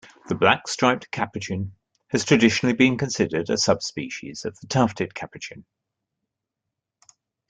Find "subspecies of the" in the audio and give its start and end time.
3.59-4.65